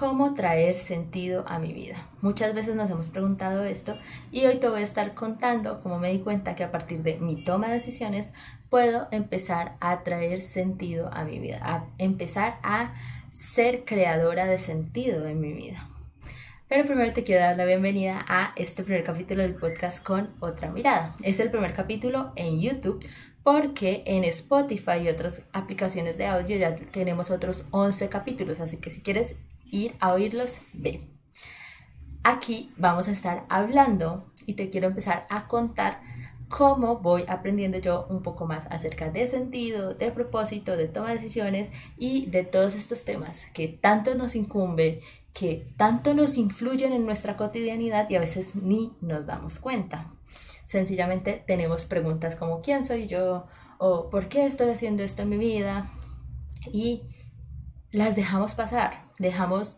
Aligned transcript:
cómo 0.00 0.32
traer 0.32 0.72
sentido 0.72 1.44
a 1.46 1.58
mi 1.58 1.74
vida. 1.74 1.94
Muchas 2.22 2.54
veces 2.54 2.74
nos 2.74 2.90
hemos 2.90 3.10
preguntado 3.10 3.66
esto 3.66 3.98
y 4.32 4.46
hoy 4.46 4.56
te 4.56 4.66
voy 4.66 4.80
a 4.80 4.84
estar 4.84 5.12
contando 5.12 5.82
cómo 5.82 5.98
me 5.98 6.10
di 6.10 6.20
cuenta 6.20 6.56
que 6.56 6.64
a 6.64 6.70
partir 6.70 7.02
de 7.02 7.18
mi 7.18 7.44
toma 7.44 7.68
de 7.68 7.74
decisiones 7.74 8.32
puedo 8.70 9.08
empezar 9.10 9.76
a 9.78 10.02
traer 10.02 10.40
sentido 10.40 11.12
a 11.12 11.24
mi 11.24 11.38
vida, 11.38 11.58
a 11.60 11.84
empezar 11.98 12.58
a 12.62 12.94
ser 13.34 13.84
creadora 13.84 14.46
de 14.46 14.56
sentido 14.56 15.26
en 15.26 15.38
mi 15.38 15.52
vida. 15.52 15.86
Pero 16.66 16.86
primero 16.86 17.12
te 17.12 17.22
quiero 17.22 17.42
dar 17.42 17.58
la 17.58 17.66
bienvenida 17.66 18.24
a 18.26 18.54
este 18.56 18.82
primer 18.82 19.04
capítulo 19.04 19.42
del 19.42 19.56
podcast 19.56 20.02
con 20.02 20.30
otra 20.40 20.70
mirada. 20.70 21.14
Es 21.22 21.40
el 21.40 21.50
primer 21.50 21.74
capítulo 21.74 22.32
en 22.36 22.58
YouTube 22.58 23.06
porque 23.42 24.02
en 24.06 24.24
Spotify 24.24 25.00
y 25.02 25.08
otras 25.08 25.42
aplicaciones 25.52 26.16
de 26.16 26.26
audio 26.26 26.56
ya 26.56 26.74
tenemos 26.74 27.30
otros 27.30 27.66
11 27.70 28.08
capítulos, 28.08 28.60
así 28.60 28.78
que 28.78 28.88
si 28.88 29.02
quieres 29.02 29.36
ir 29.70 29.96
a 30.00 30.12
oírlos, 30.12 30.60
ve. 30.72 31.08
Aquí 32.22 32.72
vamos 32.76 33.08
a 33.08 33.12
estar 33.12 33.44
hablando 33.48 34.30
y 34.46 34.54
te 34.54 34.70
quiero 34.70 34.88
empezar 34.88 35.26
a 35.30 35.48
contar 35.48 36.00
cómo 36.48 36.98
voy 36.98 37.24
aprendiendo 37.28 37.78
yo 37.78 38.06
un 38.10 38.22
poco 38.22 38.44
más 38.44 38.66
acerca 38.66 39.10
de 39.10 39.26
sentido, 39.28 39.94
de 39.94 40.10
propósito, 40.10 40.76
de 40.76 40.88
toma 40.88 41.08
de 41.08 41.14
decisiones 41.14 41.70
y 41.96 42.26
de 42.26 42.42
todos 42.42 42.74
estos 42.74 43.04
temas 43.04 43.46
que 43.54 43.68
tanto 43.68 44.14
nos 44.16 44.34
incumbe, 44.34 45.00
que 45.32 45.66
tanto 45.76 46.12
nos 46.12 46.36
influyen 46.36 46.92
en 46.92 47.06
nuestra 47.06 47.36
cotidianidad 47.36 48.10
y 48.10 48.16
a 48.16 48.20
veces 48.20 48.54
ni 48.54 48.92
nos 49.00 49.26
damos 49.26 49.60
cuenta. 49.60 50.12
Sencillamente 50.66 51.42
tenemos 51.46 51.84
preguntas 51.84 52.36
como 52.36 52.60
¿quién 52.60 52.84
soy 52.84 53.06
yo? 53.06 53.46
o 53.82 54.10
¿por 54.10 54.28
qué 54.28 54.44
estoy 54.44 54.68
haciendo 54.68 55.02
esto 55.02 55.22
en 55.22 55.30
mi 55.30 55.38
vida? 55.38 55.90
Y 56.70 57.02
las 57.90 58.14
dejamos 58.14 58.54
pasar, 58.54 59.04
dejamos 59.20 59.76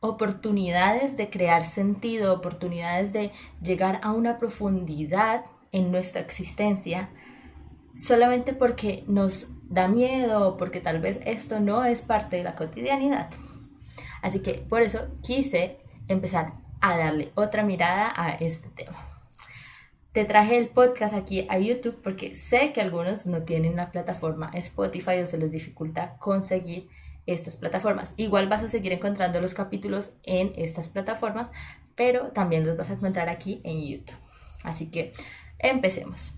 oportunidades 0.00 1.16
de 1.16 1.30
crear 1.30 1.64
sentido, 1.64 2.34
oportunidades 2.34 3.12
de 3.12 3.32
llegar 3.62 4.00
a 4.02 4.12
una 4.12 4.38
profundidad 4.38 5.44
en 5.72 5.90
nuestra 5.90 6.20
existencia 6.20 7.10
solamente 7.94 8.52
porque 8.52 9.04
nos 9.06 9.48
da 9.68 9.88
miedo, 9.88 10.56
porque 10.56 10.80
tal 10.80 11.00
vez 11.00 11.20
esto 11.24 11.60
no 11.60 11.84
es 11.84 12.02
parte 12.02 12.36
de 12.36 12.44
la 12.44 12.56
cotidianidad. 12.56 13.30
Así 14.22 14.40
que 14.40 14.54
por 14.54 14.82
eso 14.82 15.08
quise 15.22 15.78
empezar 16.08 16.54
a 16.80 16.96
darle 16.96 17.30
otra 17.34 17.62
mirada 17.62 18.12
a 18.14 18.30
este 18.32 18.68
tema. 18.70 18.98
Te 20.12 20.24
traje 20.24 20.58
el 20.58 20.68
podcast 20.68 21.14
aquí 21.14 21.46
a 21.48 21.58
YouTube 21.58 22.00
porque 22.02 22.34
sé 22.34 22.72
que 22.72 22.80
algunos 22.80 23.26
no 23.26 23.42
tienen 23.42 23.74
una 23.74 23.92
plataforma 23.92 24.50
Spotify 24.54 25.20
o 25.22 25.26
se 25.26 25.38
les 25.38 25.52
dificulta 25.52 26.16
conseguir 26.18 26.88
estas 27.26 27.56
plataformas. 27.56 28.14
Igual 28.16 28.48
vas 28.48 28.62
a 28.62 28.68
seguir 28.68 28.92
encontrando 28.92 29.40
los 29.40 29.54
capítulos 29.54 30.12
en 30.22 30.52
estas 30.56 30.88
plataformas, 30.88 31.50
pero 31.94 32.28
también 32.28 32.66
los 32.66 32.76
vas 32.76 32.90
a 32.90 32.94
encontrar 32.94 33.28
aquí 33.28 33.60
en 33.64 33.86
YouTube. 33.86 34.18
Así 34.64 34.90
que 34.90 35.12
empecemos. 35.58 36.34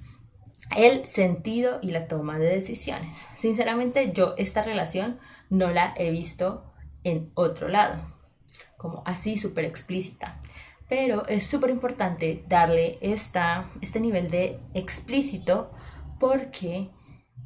El 0.77 1.05
sentido 1.05 1.79
y 1.83 1.91
la 1.91 2.09
toma 2.09 2.39
de 2.39 2.47
decisiones. 2.47 3.27
Sinceramente, 3.35 4.13
yo 4.13 4.35
esta 4.39 4.63
relación 4.63 5.19
no 5.51 5.71
la 5.71 5.93
he 5.97 6.11
visto 6.11 6.73
en 7.05 7.31
otro 7.35 7.69
lado, 7.69 8.01
como 8.77 9.03
así 9.05 9.37
súper 9.37 9.65
explícita. 9.65 10.41
Pero 10.89 11.27
es 11.27 11.47
súper 11.47 11.71
importante 11.71 12.45
darle 12.49 12.99
esta, 13.01 13.71
este 13.81 14.01
nivel 14.01 14.31
de 14.31 14.61
explícito 14.75 15.71
porque 16.19 16.91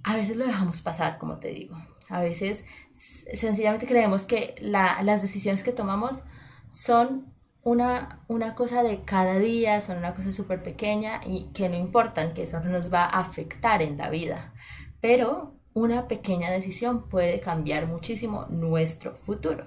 a 0.05 0.17
veces 0.17 0.37
lo 0.37 0.47
dejamos 0.47 0.83
pasar, 0.83 1.19
como 1.19 1.39
te 1.39 1.49
digo. 1.49 1.77
A 2.09 2.21
veces 2.21 2.65
sencillamente 2.93 3.87
creemos 3.87 4.27
que 4.27 4.55
las 4.61 5.23
decisiones 5.23 5.63
que 5.63 5.73
tomamos 5.73 6.23
son 6.71 7.33
una, 7.63 8.21
una 8.29 8.55
cosa 8.55 8.83
de 8.85 9.03
cada 9.03 9.39
día, 9.39 9.81
son 9.81 9.99
una 9.99 10.15
cosa 10.15 10.31
súper 10.31 10.63
pequeña 10.63 11.21
y 11.27 11.49
que 11.53 11.69
no 11.69 11.77
importan, 11.77 12.33
que 12.33 12.45
eso 12.45 12.61
no 12.61 12.71
nos 12.71 12.93
va 12.93 13.05
a 13.05 13.21
afectar 13.21 13.83
en 13.83 13.99
la 13.99 14.09
vida. 14.09 14.53
Pero 15.01 15.55
una 15.75 16.07
pequeña 16.07 16.51
decisión 16.51 17.09
puede 17.09 17.41
cambiar 17.41 17.87
muchísimo 17.87 18.47
nuestro 18.51 19.17
futuro. 19.17 19.67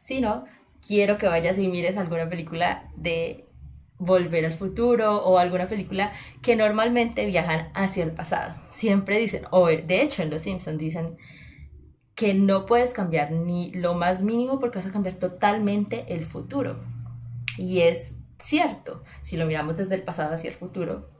Si 0.00 0.20
no, 0.20 0.44
quiero 0.86 1.18
que 1.18 1.28
vayas 1.28 1.58
y 1.58 1.68
mires 1.68 1.96
alguna 1.96 2.28
película 2.28 2.90
de 2.96 3.46
Volver 3.98 4.44
al 4.44 4.52
futuro 4.52 5.22
o 5.24 5.38
alguna 5.38 5.68
película 5.68 6.12
que 6.42 6.54
normalmente 6.54 7.24
viajan 7.24 7.70
hacia 7.72 8.04
el 8.04 8.10
pasado. 8.10 8.54
Siempre 8.66 9.18
dicen, 9.18 9.44
o 9.50 9.68
de 9.68 10.02
hecho 10.02 10.22
en 10.22 10.28
Los 10.28 10.42
Simpsons 10.42 10.78
dicen 10.78 11.16
que 12.16 12.32
no 12.32 12.64
puedes 12.64 12.94
cambiar 12.94 13.30
ni 13.30 13.70
lo 13.72 13.94
más 13.94 14.22
mínimo 14.22 14.58
porque 14.58 14.78
vas 14.78 14.86
a 14.86 14.92
cambiar 14.92 15.14
totalmente 15.14 16.14
el 16.14 16.24
futuro. 16.24 16.80
Y 17.58 17.82
es 17.82 18.14
cierto, 18.38 19.04
si 19.20 19.36
lo 19.36 19.46
miramos 19.46 19.76
desde 19.76 19.94
el 19.94 20.02
pasado 20.02 20.34
hacia 20.34 20.48
el 20.48 20.56
futuro, 20.56 21.10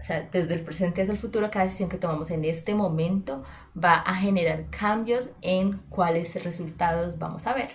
o 0.00 0.04
sea, 0.04 0.28
desde 0.30 0.54
el 0.54 0.60
presente 0.60 1.02
hacia 1.02 1.12
el 1.12 1.18
futuro, 1.18 1.50
cada 1.50 1.64
decisión 1.64 1.88
que 1.88 1.98
tomamos 1.98 2.30
en 2.30 2.44
este 2.44 2.76
momento 2.76 3.44
va 3.76 3.94
a 3.94 4.14
generar 4.14 4.70
cambios 4.70 5.30
en 5.42 5.78
cuáles 5.88 6.42
resultados 6.44 7.18
vamos 7.18 7.48
a 7.48 7.54
ver. 7.54 7.70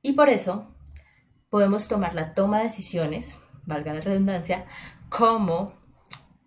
Y 0.00 0.12
por 0.12 0.28
eso 0.28 0.68
podemos 1.50 1.88
tomar 1.88 2.14
la 2.14 2.34
toma 2.34 2.58
de 2.58 2.64
decisiones, 2.64 3.34
valga 3.66 3.94
la 3.94 4.00
redundancia, 4.00 4.64
como 5.08 5.72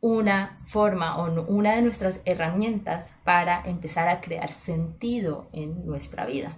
una 0.02 0.58
forma 0.66 1.18
o 1.18 1.46
una 1.48 1.76
de 1.76 1.84
nuestras 1.84 2.22
herramientas 2.26 3.14
para 3.24 3.64
empezar 3.66 4.08
a 4.10 4.20
crear 4.20 4.50
sentido 4.50 5.48
en 5.54 5.86
nuestra 5.86 6.26
vida. 6.26 6.58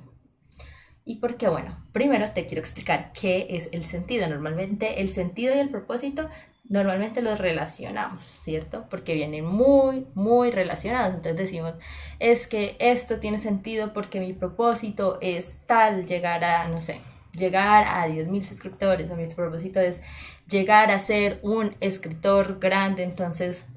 ¿Y 1.06 1.18
por 1.18 1.36
qué? 1.36 1.50
Bueno, 1.50 1.86
primero 1.92 2.32
te 2.32 2.46
quiero 2.46 2.62
explicar 2.62 3.12
qué 3.14 3.48
es 3.50 3.68
el 3.74 3.84
sentido. 3.84 4.28
Normalmente 4.28 5.02
el 5.02 5.10
sentido 5.10 5.54
y 5.54 5.60
el 5.60 5.70
propósito 5.70 6.30
normalmente 6.64 7.22
los 7.22 7.40
relacionamos, 7.40 8.24
¿cierto? 8.24 8.86
Porque 8.90 9.14
vienen 9.14 9.46
muy, 9.46 10.08
muy 10.16 10.50
relacionados. 10.50 11.14
Entonces 11.14 11.36
decimos, 11.36 11.78
es 12.20 12.48
que 12.48 12.78
esto 12.80 13.20
tiene 13.20 13.38
sentido 13.38 13.92
porque 13.92 14.22
mi 14.22 14.32
propósito 14.32 15.18
es 15.22 15.62
tal, 15.68 16.08
llegar 16.08 16.46
a, 16.46 16.70
no 16.70 16.80
sé, 16.80 17.02
llegar 17.34 17.86
a 17.86 18.08
10.000 18.08 18.44
suscriptores 18.44 19.10
o 19.12 19.16
mi 19.16 19.26
propósito 19.28 19.80
es 19.80 20.02
llegar 20.48 20.92
a 20.92 21.00
ser 21.00 21.40
un 21.42 21.76
escritor 21.80 22.60
grande, 22.60 23.04
entonces 23.04 23.68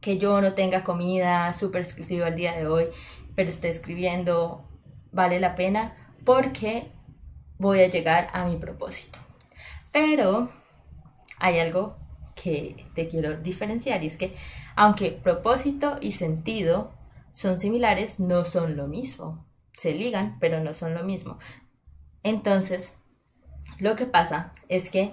que 0.00 0.18
yo 0.18 0.40
no 0.40 0.54
tenga 0.54 0.84
comida 0.84 1.52
súper 1.52 1.82
exclusiva 1.82 2.28
el 2.28 2.36
día 2.36 2.52
de 2.52 2.66
hoy, 2.66 2.86
pero 3.34 3.48
esté 3.48 3.68
escribiendo, 3.68 4.68
vale 5.12 5.40
la 5.40 5.54
pena 5.54 5.96
porque 6.24 6.88
voy 7.58 7.80
a 7.80 7.88
llegar 7.88 8.28
a 8.32 8.44
mi 8.44 8.56
propósito. 8.56 9.18
Pero 9.92 10.50
hay 11.38 11.58
algo 11.58 11.96
que 12.34 12.86
te 12.94 13.08
quiero 13.08 13.36
diferenciar 13.36 14.02
y 14.02 14.08
es 14.08 14.16
que 14.16 14.34
aunque 14.76 15.12
propósito 15.12 15.98
y 16.00 16.12
sentido 16.12 16.92
son 17.30 17.58
similares, 17.58 18.20
no 18.20 18.44
son 18.44 18.76
lo 18.76 18.86
mismo. 18.86 19.46
Se 19.72 19.92
ligan, 19.92 20.38
pero 20.38 20.60
no 20.60 20.72
son 20.74 20.94
lo 20.94 21.04
mismo. 21.04 21.38
Entonces, 22.24 22.94
lo 23.78 23.94
que 23.96 24.06
pasa 24.06 24.50
es 24.68 24.90
que 24.90 25.12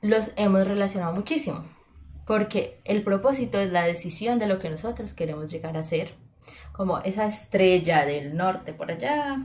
los 0.00 0.30
hemos 0.36 0.66
relacionado 0.66 1.12
muchísimo, 1.12 1.64
porque 2.24 2.80
el 2.84 3.02
propósito 3.02 3.58
es 3.58 3.70
la 3.70 3.82
decisión 3.82 4.38
de 4.38 4.46
lo 4.46 4.58
que 4.58 4.70
nosotros 4.70 5.12
queremos 5.12 5.50
llegar 5.50 5.76
a 5.76 5.82
ser, 5.82 6.14
como 6.72 7.00
esa 7.00 7.26
estrella 7.26 8.06
del 8.06 8.36
norte 8.36 8.72
por 8.72 8.90
allá 8.90 9.44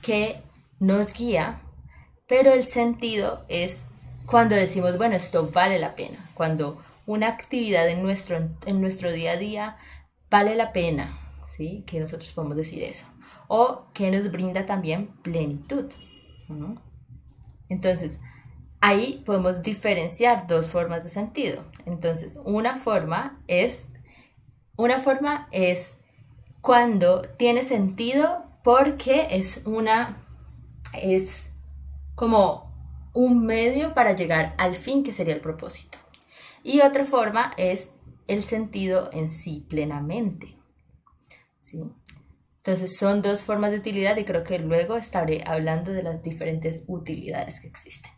que 0.00 0.42
nos 0.80 1.12
guía, 1.12 1.60
pero 2.26 2.52
el 2.52 2.64
sentido 2.64 3.44
es 3.48 3.84
cuando 4.26 4.54
decimos, 4.54 4.96
bueno, 4.96 5.16
esto 5.16 5.50
vale 5.50 5.78
la 5.78 5.94
pena, 5.94 6.30
cuando 6.34 6.82
una 7.04 7.28
actividad 7.28 7.88
en 7.88 8.02
nuestro, 8.02 8.38
en 8.64 8.80
nuestro 8.80 9.12
día 9.12 9.32
a 9.32 9.36
día 9.36 9.76
vale 10.30 10.54
la 10.54 10.72
pena, 10.72 11.18
¿sí? 11.46 11.84
Que 11.86 12.00
nosotros 12.00 12.32
podemos 12.32 12.56
decir 12.56 12.82
eso 12.82 13.06
o 13.48 13.86
que 13.92 14.10
nos 14.10 14.30
brinda 14.30 14.66
también 14.66 15.08
plenitud. 15.22 15.86
Entonces, 17.68 18.20
ahí 18.80 19.22
podemos 19.24 19.62
diferenciar 19.62 20.46
dos 20.46 20.70
formas 20.70 21.04
de 21.04 21.10
sentido. 21.10 21.64
Entonces, 21.86 22.38
una 22.44 22.76
forma 22.76 23.42
es, 23.46 23.88
una 24.76 25.00
forma 25.00 25.48
es 25.52 25.96
cuando 26.60 27.22
tiene 27.22 27.64
sentido 27.64 28.44
porque 28.62 29.28
es 29.30 29.62
una, 29.66 30.16
es 30.94 31.52
como 32.14 32.72
un 33.12 33.44
medio 33.46 33.94
para 33.94 34.14
llegar 34.14 34.54
al 34.58 34.74
fin 34.74 35.02
que 35.04 35.12
sería 35.12 35.34
el 35.34 35.40
propósito. 35.40 35.98
Y 36.62 36.80
otra 36.80 37.04
forma 37.04 37.52
es 37.56 37.90
el 38.26 38.42
sentido 38.42 39.10
en 39.12 39.30
sí 39.30 39.64
plenamente. 39.68 40.56
¿sí? 41.60 41.84
Entonces 42.66 42.96
son 42.96 43.20
dos 43.20 43.42
formas 43.42 43.72
de 43.72 43.76
utilidad 43.76 44.16
y 44.16 44.24
creo 44.24 44.42
que 44.42 44.58
luego 44.58 44.96
estaré 44.96 45.44
hablando 45.46 45.92
de 45.92 46.02
las 46.02 46.22
diferentes 46.22 46.84
utilidades 46.86 47.60
que 47.60 47.68
existen. 47.68 48.10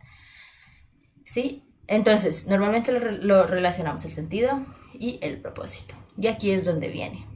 ¿Sí? 1.24 1.64
Entonces, 1.88 2.46
normalmente 2.46 2.92
lo, 2.92 3.46
relacionamos 3.48 4.04
el 4.04 4.12
sentido 4.12 4.64
y 4.94 5.18
el 5.20 5.40
propósito. 5.40 5.96
Y 6.16 6.28
aquí 6.28 6.52
es 6.52 6.64
donde 6.64 6.88
viene. 6.88 7.26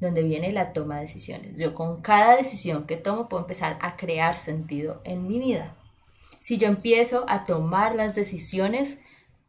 donde 0.00 0.24
viene 0.24 0.52
la 0.52 0.72
toma 0.72 0.96
de 0.96 1.02
decisiones. 1.02 1.56
Yo 1.56 1.74
con 1.74 2.02
cada 2.02 2.36
decisión 2.36 2.86
que 2.86 2.96
tomo 2.96 3.28
puedo 3.28 3.44
empezar 3.44 3.78
a 3.80 3.96
crear 3.96 4.34
sentido 4.34 5.00
en 5.04 5.26
mi 5.28 5.38
vida. 5.38 5.76
Si 6.40 6.58
yo 6.58 6.66
empiezo 6.66 7.26
a 7.28 7.44
tomar 7.44 7.94
las 7.94 8.16
decisiones 8.16 8.98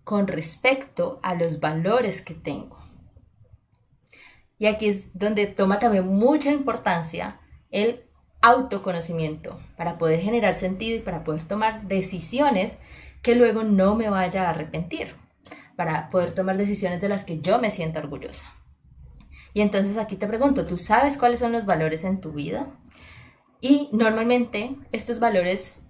con 0.03 0.27
respecto 0.27 1.19
a 1.23 1.33
los 1.33 1.59
valores 1.59 2.21
que 2.21 2.35
tengo. 2.35 2.78
Y 4.59 4.67
aquí 4.67 4.89
es 4.89 5.17
donde 5.17 5.47
toma 5.47 5.79
también 5.79 6.05
mucha 6.05 6.51
importancia 6.51 7.39
el 7.71 8.03
autoconocimiento 8.41 9.59
para 9.75 9.97
poder 9.97 10.19
generar 10.19 10.53
sentido 10.53 10.97
y 10.97 11.01
para 11.01 11.23
poder 11.23 11.43
tomar 11.43 11.87
decisiones 11.87 12.77
que 13.21 13.35
luego 13.35 13.63
no 13.63 13.95
me 13.95 14.09
vaya 14.09 14.45
a 14.45 14.49
arrepentir, 14.51 15.15
para 15.75 16.09
poder 16.09 16.33
tomar 16.35 16.57
decisiones 16.57 17.01
de 17.01 17.09
las 17.09 17.23
que 17.23 17.39
yo 17.39 17.59
me 17.59 17.71
sienta 17.71 17.99
orgullosa. 17.99 18.53
Y 19.53 19.61
entonces 19.61 19.97
aquí 19.97 20.15
te 20.15 20.27
pregunto, 20.27 20.65
¿tú 20.65 20.77
sabes 20.77 21.17
cuáles 21.17 21.39
son 21.39 21.51
los 21.51 21.65
valores 21.65 22.03
en 22.03 22.21
tu 22.21 22.33
vida? 22.33 22.67
Y 23.61 23.89
normalmente 23.91 24.75
estos 24.91 25.19
valores, 25.19 25.83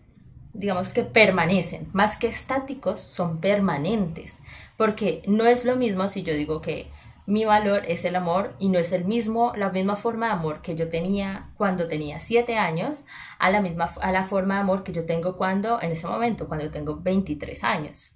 digamos 0.53 0.93
que 0.93 1.03
permanecen, 1.03 1.89
más 1.91 2.17
que 2.17 2.27
estáticos, 2.27 3.01
son 3.01 3.39
permanentes, 3.39 4.41
porque 4.77 5.23
no 5.27 5.45
es 5.45 5.65
lo 5.65 5.75
mismo 5.75 6.07
si 6.07 6.23
yo 6.23 6.33
digo 6.33 6.61
que 6.61 6.89
mi 7.29 7.45
valor 7.45 7.83
es 7.87 8.05
el 8.05 8.15
amor 8.15 8.55
y 8.57 8.69
no 8.69 8.79
es 8.79 8.91
el 8.91 9.05
mismo, 9.05 9.53
la 9.55 9.69
misma 9.69 9.95
forma 9.95 10.25
de 10.25 10.31
amor 10.33 10.63
que 10.63 10.75
yo 10.75 10.89
tenía 10.89 11.51
cuando 11.57 11.87
tenía 11.87 12.19
7 12.19 12.57
años 12.57 13.05
a 13.37 13.51
la 13.51 13.61
misma 13.61 13.85
a 14.01 14.11
la 14.11 14.25
forma 14.25 14.55
de 14.55 14.61
amor 14.61 14.83
que 14.83 14.93
yo 14.93 15.05
tengo 15.05 15.37
cuando 15.37 15.79
en 15.79 15.91
ese 15.91 16.07
momento 16.07 16.47
cuando 16.47 16.71
tengo 16.71 16.95
23 16.95 17.63
años. 17.63 18.13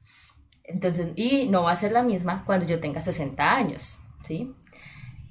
Entonces, 0.63 1.09
y 1.15 1.47
no 1.47 1.61
va 1.61 1.73
a 1.73 1.75
ser 1.75 1.91
la 1.91 2.01
misma 2.01 2.43
cuando 2.43 2.65
yo 2.65 2.79
tenga 2.79 3.01
60 3.01 3.55
años, 3.55 3.97
¿sí? 4.23 4.55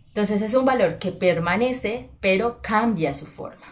Entonces 0.08 0.42
es 0.42 0.54
un 0.54 0.64
valor 0.64 1.00
que 1.00 1.10
permanece, 1.10 2.08
pero 2.20 2.62
cambia 2.62 3.14
su 3.14 3.26
forma. 3.26 3.66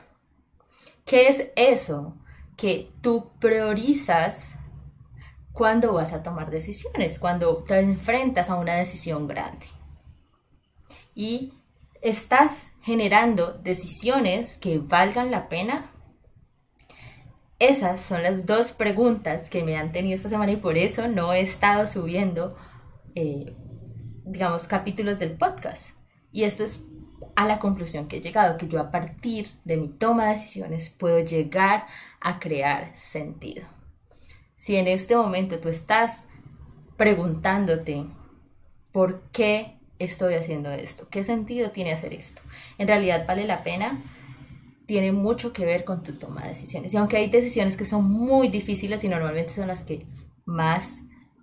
¿Qué 1.05 1.29
es 1.29 1.53
eso 1.55 2.17
que 2.57 2.91
tú 3.01 3.31
priorizas 3.39 4.57
cuando 5.53 5.93
vas 5.93 6.13
a 6.13 6.25
tomar 6.25 6.51
decisiones, 6.51 7.21
cuando 7.21 7.59
te 7.59 7.79
enfrentas 7.79 8.51
a 8.51 8.57
una 8.57 8.75
decisión 8.75 9.29
grande? 9.29 9.67
Y 11.15 11.55
estás 12.03 12.73
generando 12.83 13.55
decisiones 13.55 14.59
que 14.59 14.79
valgan 14.79 15.31
la 15.31 15.49
pena. 15.49 15.91
Esas 17.59 18.01
son 18.01 18.23
las 18.23 18.47
dos 18.47 18.73
preguntas 18.73 19.51
que 19.51 19.63
me 19.63 19.77
han 19.77 19.93
tenido 19.93 20.15
esta 20.15 20.29
semana 20.29 20.53
y 20.53 20.57
por 20.57 20.79
eso 20.79 21.09
no 21.09 21.33
he 21.33 21.41
estado 21.41 21.87
subiendo, 21.87 22.57
eh, 23.15 23.55
digamos, 24.25 24.67
capítulos 24.67 25.19
del 25.19 25.37
podcast 25.37 26.01
y 26.33 26.45
esto 26.45 26.65
es 26.65 26.81
a 27.37 27.47
la 27.47 27.59
conclusión 27.59 28.09
que 28.09 28.19
he 28.19 28.21
llegado, 28.21 28.59
que 28.59 28.69
yo 28.69 28.81
a 28.81 28.91
partir 28.91 29.49
de 29.65 29.77
mi 29.77 29.89
toma 29.89 30.25
de 30.25 30.31
decisiones 30.31 30.91
puedo 30.91 31.21
llegar 31.21 31.87
a 32.21 32.39
crear 32.39 32.97
sentido. 32.97 33.67
Si 34.57 34.77
en 34.77 34.89
este 34.89 35.17
momento 35.17 35.59
tú 35.59 35.69
estás 35.69 36.29
preguntándote 36.97 38.07
por 38.93 39.23
qué 39.33 39.80
estoy 40.01 40.35
haciendo 40.35 40.73
esto, 40.73 41.07
qué 41.09 41.23
sentido 41.23 41.71
tiene 41.71 41.93
hacer 41.93 42.13
esto, 42.13 42.43
en 42.79 42.89
realidad 42.89 43.27
vale 43.29 43.45
la 43.45 43.63
pena, 43.63 44.03
tiene 44.87 45.13
mucho 45.13 45.53
que 45.53 45.65
ver 45.65 45.85
con 45.85 46.03
tu 46.03 46.15
toma 46.15 46.43
de 46.43 46.49
decisiones. 46.49 46.93
Y 46.93 46.97
aunque 46.97 47.17
hay 47.17 47.31
decisiones 47.31 47.77
que 47.77 47.85
son 47.85 48.11
muy 48.11 48.49
difíciles 48.49 49.05
y 49.05 49.09
normalmente 49.09 49.53
son 49.53 49.69
las 49.69 49.85
que 49.85 50.05
más 50.47 51.03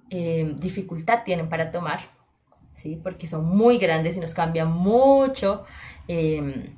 eh, 0.09 0.53
dificultad 0.57 1.23
tienen 1.23 1.47
para 1.47 1.71
tomar, 1.71 2.01
¿sí? 2.73 2.99
porque 3.01 3.27
son 3.27 3.45
muy 3.45 3.77
grandes 3.77 4.17
y 4.17 4.19
nos 4.19 4.33
cambian 4.33 4.69
mucho 4.69 5.63
em, 6.09 6.75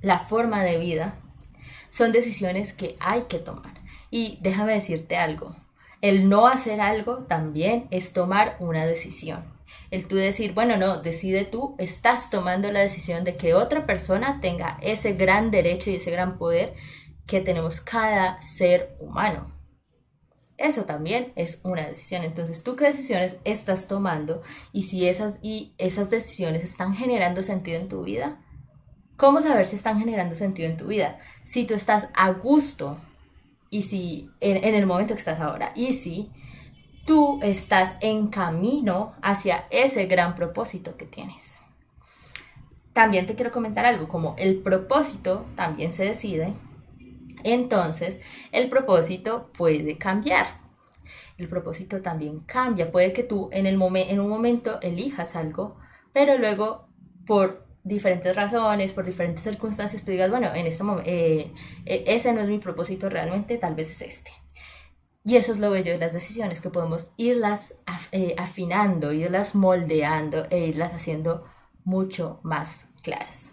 la 0.00 0.18
forma 0.18 0.64
de 0.64 0.78
vida, 0.78 1.20
son 1.90 2.10
decisiones 2.10 2.72
que 2.72 2.96
hay 2.98 3.22
que 3.22 3.38
tomar. 3.38 3.74
Y 4.10 4.38
déjame 4.42 4.72
decirte 4.72 5.16
algo, 5.16 5.54
el 6.00 6.28
no 6.28 6.48
hacer 6.48 6.80
algo 6.80 7.18
también 7.28 7.86
es 7.90 8.12
tomar 8.12 8.56
una 8.58 8.84
decisión. 8.84 9.44
El 9.90 10.08
tú 10.08 10.16
decir, 10.16 10.54
bueno, 10.54 10.76
no, 10.76 11.02
decide 11.02 11.44
tú, 11.44 11.74
estás 11.78 12.30
tomando 12.30 12.72
la 12.72 12.80
decisión 12.80 13.24
de 13.24 13.36
que 13.36 13.54
otra 13.54 13.86
persona 13.86 14.40
tenga 14.40 14.78
ese 14.80 15.12
gran 15.14 15.50
derecho 15.50 15.90
y 15.90 15.96
ese 15.96 16.10
gran 16.10 16.38
poder 16.38 16.74
que 17.26 17.40
tenemos 17.40 17.80
cada 17.80 18.40
ser 18.42 18.96
humano. 19.00 19.52
Eso 20.58 20.84
también 20.84 21.32
es 21.34 21.60
una 21.64 21.86
decisión. 21.86 22.22
Entonces, 22.24 22.62
¿tú 22.62 22.76
qué 22.76 22.84
decisiones 22.86 23.36
estás 23.44 23.88
tomando? 23.88 24.42
Y 24.72 24.84
si 24.84 25.08
esas, 25.08 25.38
y 25.42 25.74
esas 25.78 26.10
decisiones 26.10 26.62
están 26.62 26.94
generando 26.94 27.42
sentido 27.42 27.80
en 27.80 27.88
tu 27.88 28.02
vida. 28.02 28.40
¿Cómo 29.16 29.40
saber 29.40 29.66
si 29.66 29.76
están 29.76 29.98
generando 29.98 30.34
sentido 30.34 30.70
en 30.70 30.76
tu 30.76 30.86
vida? 30.86 31.18
Si 31.44 31.64
tú 31.64 31.74
estás 31.74 32.08
a 32.14 32.30
gusto 32.30 32.98
y 33.70 33.82
si 33.82 34.30
en, 34.40 34.62
en 34.64 34.74
el 34.74 34.86
momento 34.86 35.14
que 35.14 35.20
estás 35.20 35.40
ahora 35.40 35.72
y 35.74 35.94
si 35.94 36.30
tú 37.04 37.40
estás 37.42 37.94
en 38.00 38.28
camino 38.28 39.14
hacia 39.22 39.64
ese 39.70 40.06
gran 40.06 40.34
propósito 40.34 40.96
que 40.96 41.06
tienes. 41.06 41.62
También 42.92 43.26
te 43.26 43.34
quiero 43.34 43.52
comentar 43.52 43.86
algo, 43.86 44.08
como 44.08 44.34
el 44.38 44.58
propósito 44.58 45.46
también 45.56 45.92
se 45.92 46.04
decide 46.04 46.54
entonces 47.44 48.20
el 48.52 48.68
propósito 48.68 49.50
puede 49.56 49.96
cambiar. 49.98 50.46
El 51.38 51.48
propósito 51.48 52.02
también 52.02 52.40
cambia. 52.40 52.90
Puede 52.90 53.12
que 53.12 53.22
tú 53.22 53.48
en, 53.52 53.66
el 53.66 53.74
en 53.80 54.20
un 54.20 54.28
momento 54.28 54.80
elijas 54.80 55.34
algo, 55.34 55.76
pero 56.12 56.38
luego 56.38 56.86
por 57.26 57.66
diferentes 57.84 58.36
razones, 58.36 58.92
por 58.92 59.04
diferentes 59.04 59.42
circunstancias, 59.42 60.04
tú 60.04 60.12
digas, 60.12 60.30
bueno, 60.30 60.54
en 60.54 60.66
este 60.66 60.84
momento, 60.84 61.10
eh, 61.10 61.52
eh, 61.84 62.04
ese 62.06 62.32
no 62.32 62.40
es 62.40 62.48
mi 62.48 62.58
propósito 62.58 63.08
realmente, 63.08 63.58
tal 63.58 63.74
vez 63.74 63.90
es 63.90 64.02
este. 64.02 64.30
Y 65.24 65.36
eso 65.36 65.52
es 65.52 65.58
lo 65.58 65.70
bello 65.70 65.92
de 65.92 65.98
las 65.98 66.12
decisiones, 66.12 66.60
que 66.60 66.70
podemos 66.70 67.10
irlas 67.16 67.74
eh, 68.10 68.34
afinando, 68.38 69.12
irlas 69.12 69.54
moldeando 69.54 70.46
e 70.50 70.66
irlas 70.66 70.94
haciendo 70.94 71.44
mucho 71.84 72.40
más 72.42 72.88
claras. 73.02 73.52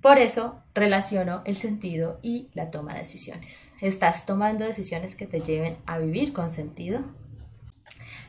Por 0.00 0.18
eso 0.18 0.62
relaciono 0.74 1.42
el 1.44 1.56
sentido 1.56 2.20
y 2.22 2.50
la 2.54 2.70
toma 2.70 2.92
de 2.92 3.00
decisiones. 3.00 3.72
¿Estás 3.80 4.26
tomando 4.26 4.64
decisiones 4.64 5.16
que 5.16 5.26
te 5.26 5.40
lleven 5.40 5.76
a 5.86 5.98
vivir 5.98 6.32
con 6.32 6.52
sentido? 6.52 7.00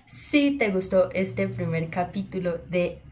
Si 0.07 0.57
te 0.57 0.71
gustó 0.71 1.11
este 1.11 1.47
primer 1.47 1.91
capítulo 1.91 2.57
de 2.57 3.03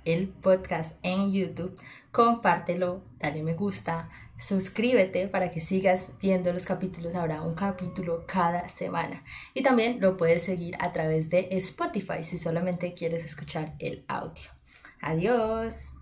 podcast 0.42 0.98
en 1.04 1.32
YouTube, 1.32 1.76
compártelo, 2.12 3.04
dale 3.20 3.44
me 3.44 3.54
gusta, 3.54 4.10
suscríbete 4.38 5.28
para 5.28 5.50
que 5.50 5.62
sigas 5.62 6.12
viendo 6.22 6.54
los 6.54 6.66
capítulos. 6.66 7.16
Habrá 7.16 7.42
un 7.42 7.56
capítulo 7.56 8.26
cada 8.28 8.70
semana. 8.70 9.24
Y 9.54 9.64
también 9.64 10.00
lo 10.00 10.18
puedes 10.18 10.44
seguir 10.44 10.76
a 10.80 10.94
través 10.94 11.30
de 11.30 11.50
Spotify 11.52 12.24
si 12.24 12.38
solamente 12.38 12.94
quieres 12.94 13.24
escuchar 13.24 13.76
el 13.80 14.06
audio. 14.08 14.50
Adiós. 15.02 15.97